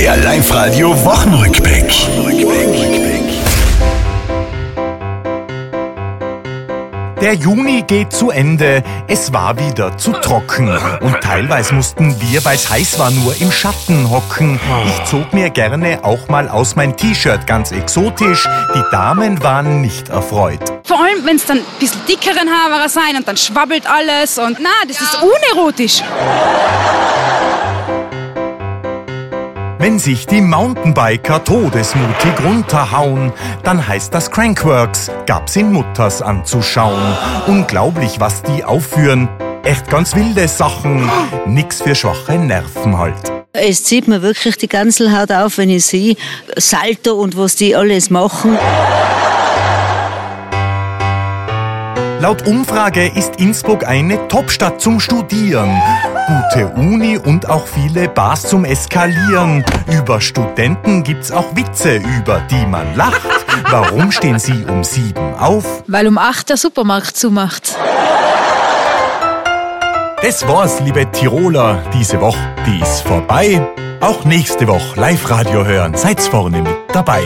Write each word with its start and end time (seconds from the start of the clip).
Der 0.00 0.16
Live-Radio 0.16 0.92
Wochenrückblick. 1.04 1.92
Der 7.20 7.34
Juni 7.34 7.82
geht 7.86 8.10
zu 8.10 8.30
Ende, 8.30 8.82
es 9.08 9.30
war 9.34 9.58
wieder 9.58 9.98
zu 9.98 10.12
trocken 10.12 10.74
und 11.02 11.20
teilweise 11.20 11.74
mussten 11.74 12.18
wir, 12.18 12.42
weil's 12.46 12.70
heiß 12.70 12.98
war, 12.98 13.10
nur 13.10 13.38
im 13.42 13.52
Schatten 13.52 14.08
hocken. 14.10 14.58
Ich 14.86 15.04
zog 15.04 15.34
mir 15.34 15.50
gerne 15.50 16.02
auch 16.02 16.28
mal 16.28 16.48
aus 16.48 16.76
mein 16.76 16.96
T-Shirt, 16.96 17.46
ganz 17.46 17.70
exotisch, 17.70 18.48
die 18.74 18.82
Damen 18.90 19.42
waren 19.42 19.82
nicht 19.82 20.08
erfreut. 20.08 20.62
Vor 20.84 20.98
allem, 20.98 21.26
wenn 21.26 21.36
es 21.36 21.44
dann 21.44 21.58
ein 21.58 21.64
bisschen 21.78 22.00
dickeren 22.08 22.48
Haare 22.48 22.88
sein 22.88 23.16
und 23.18 23.28
dann 23.28 23.36
schwabbelt 23.36 23.86
alles 23.86 24.38
und 24.38 24.56
na, 24.58 24.70
das 24.88 24.98
ist 24.98 25.18
unerotisch. 25.20 26.02
Wenn 29.80 29.98
sich 29.98 30.26
die 30.26 30.42
Mountainbiker 30.42 31.42
todesmutig 31.42 32.34
runterhauen, 32.44 33.32
dann 33.62 33.88
heißt 33.88 34.12
das 34.12 34.30
Crankworks, 34.30 35.10
gab's 35.24 35.56
in 35.56 35.72
Mutters 35.72 36.20
anzuschauen. 36.20 37.16
Unglaublich, 37.46 38.20
was 38.20 38.42
die 38.42 38.62
aufführen. 38.62 39.26
Echt 39.64 39.88
ganz 39.88 40.14
wilde 40.14 40.46
Sachen, 40.48 41.10
nix 41.46 41.80
für 41.80 41.94
schwache 41.94 42.34
Nerven 42.34 42.98
halt. 42.98 43.32
Es 43.54 43.82
zieht 43.84 44.06
mir 44.06 44.20
wirklich 44.20 44.58
die 44.58 44.68
Ganselhaut 44.68 45.32
auf, 45.32 45.56
wenn 45.56 45.70
ich 45.70 45.86
sehe, 45.86 46.16
Salto 46.56 47.14
und 47.14 47.38
was 47.38 47.56
die 47.56 47.74
alles 47.74 48.10
machen. 48.10 48.58
Laut 52.20 52.46
Umfrage 52.46 53.06
ist 53.08 53.36
Innsbruck 53.36 53.86
eine 53.86 54.28
Topstadt 54.28 54.78
zum 54.78 55.00
Studieren. 55.00 55.70
Gute 56.26 56.68
Uni 56.68 57.16
und 57.16 57.48
auch 57.48 57.66
viele 57.66 58.10
Bars 58.10 58.42
zum 58.42 58.66
Eskalieren. 58.66 59.64
Über 59.90 60.20
Studenten 60.20 61.02
gibt's 61.02 61.32
auch 61.32 61.56
Witze, 61.56 61.96
über 61.96 62.42
die 62.50 62.66
man 62.66 62.94
lacht. 62.94 63.22
Warum 63.70 64.12
stehen 64.12 64.38
sie 64.38 64.66
um 64.66 64.84
sieben 64.84 65.34
auf? 65.34 65.82
Weil 65.86 66.06
um 66.08 66.18
8 66.18 66.50
der 66.50 66.56
Supermarkt 66.58 67.16
zumacht. 67.16 67.74
Das 70.20 70.46
war's, 70.46 70.78
liebe 70.80 71.10
Tiroler. 71.10 71.82
Diese 71.94 72.20
Woche, 72.20 72.54
die 72.66 72.80
ist 72.82 73.00
vorbei. 73.00 73.66
Auch 74.02 74.26
nächste 74.26 74.68
Woche 74.68 75.00
Live-Radio 75.00 75.64
hören. 75.64 75.96
Seid's 75.96 76.28
vorne 76.28 76.60
mit 76.60 76.76
dabei. 76.92 77.22